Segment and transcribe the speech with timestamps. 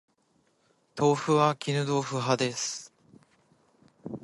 [0.97, 2.91] 豆腐は絹豆腐派です